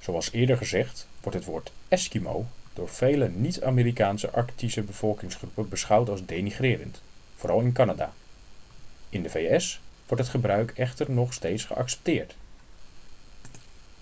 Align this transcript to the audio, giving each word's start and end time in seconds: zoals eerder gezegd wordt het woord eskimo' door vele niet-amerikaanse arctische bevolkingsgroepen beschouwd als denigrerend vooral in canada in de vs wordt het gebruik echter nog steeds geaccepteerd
zoals 0.00 0.30
eerder 0.32 0.56
gezegd 0.56 1.06
wordt 1.20 1.38
het 1.38 1.46
woord 1.46 1.72
eskimo' 1.88 2.46
door 2.74 2.88
vele 2.88 3.28
niet-amerikaanse 3.28 4.30
arctische 4.30 4.82
bevolkingsgroepen 4.82 5.68
beschouwd 5.68 6.08
als 6.08 6.24
denigrerend 6.26 7.00
vooral 7.36 7.60
in 7.60 7.72
canada 7.72 8.12
in 9.08 9.22
de 9.22 9.30
vs 9.30 9.80
wordt 10.06 10.22
het 10.22 10.32
gebruik 10.32 10.70
echter 10.78 11.10
nog 11.10 11.32
steeds 11.32 11.64
geaccepteerd 11.64 12.34